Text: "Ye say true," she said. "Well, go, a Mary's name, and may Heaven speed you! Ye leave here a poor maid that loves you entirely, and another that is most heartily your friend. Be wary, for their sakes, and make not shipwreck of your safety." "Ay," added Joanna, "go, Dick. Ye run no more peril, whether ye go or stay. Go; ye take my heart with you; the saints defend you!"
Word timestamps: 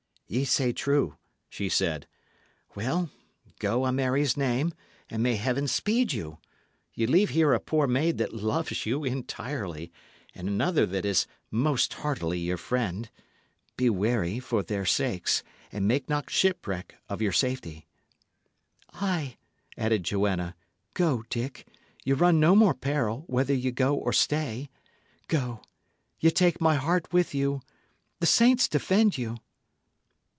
"Ye 0.31 0.45
say 0.45 0.71
true," 0.71 1.17
she 1.49 1.67
said. 1.67 2.07
"Well, 2.73 3.09
go, 3.59 3.85
a 3.85 3.91
Mary's 3.91 4.37
name, 4.37 4.73
and 5.09 5.21
may 5.21 5.35
Heaven 5.35 5.67
speed 5.67 6.13
you! 6.13 6.37
Ye 6.93 7.05
leave 7.05 7.31
here 7.31 7.51
a 7.51 7.59
poor 7.59 7.85
maid 7.85 8.17
that 8.19 8.31
loves 8.31 8.85
you 8.85 9.03
entirely, 9.03 9.91
and 10.33 10.47
another 10.47 10.85
that 10.85 11.03
is 11.03 11.27
most 11.51 11.95
heartily 11.95 12.39
your 12.39 12.55
friend. 12.55 13.09
Be 13.75 13.89
wary, 13.89 14.39
for 14.39 14.63
their 14.63 14.85
sakes, 14.85 15.43
and 15.69 15.85
make 15.85 16.07
not 16.07 16.29
shipwreck 16.29 16.95
of 17.09 17.21
your 17.21 17.33
safety." 17.33 17.85
"Ay," 18.93 19.35
added 19.77 20.03
Joanna, 20.05 20.55
"go, 20.93 21.25
Dick. 21.29 21.67
Ye 22.05 22.13
run 22.13 22.39
no 22.39 22.55
more 22.55 22.73
peril, 22.73 23.25
whether 23.27 23.53
ye 23.53 23.69
go 23.71 23.95
or 23.95 24.13
stay. 24.13 24.69
Go; 25.27 25.59
ye 26.21 26.31
take 26.31 26.61
my 26.61 26.75
heart 26.75 27.11
with 27.11 27.35
you; 27.35 27.59
the 28.21 28.25
saints 28.25 28.69
defend 28.69 29.17
you!" 29.17 29.35